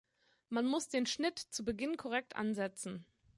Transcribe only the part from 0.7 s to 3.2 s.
den Schnitt zu Beginn korrekt ansetzen.